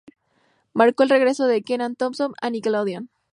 Marcó 0.73 1.03
el 1.03 1.09
regreso 1.11 1.45
de 1.45 1.61
Kenan 1.61 1.95
Thompson 1.95 2.33
a 2.41 2.49
Nickelodeon. 2.49 3.11